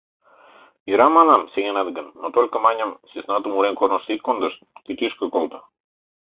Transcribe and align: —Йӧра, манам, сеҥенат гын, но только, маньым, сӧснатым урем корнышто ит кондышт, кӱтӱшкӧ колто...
—Йӧра, 0.87 1.07
манам, 1.09 1.41
сеҥенат 1.51 1.89
гын, 1.97 2.07
но 2.21 2.27
только, 2.35 2.55
маньым, 2.65 2.91
сӧснатым 3.09 3.55
урем 3.57 3.75
корнышто 3.77 4.09
ит 4.15 4.21
кондышт, 4.25 4.59
кӱтӱшкӧ 4.85 5.25
колто... 5.33 5.59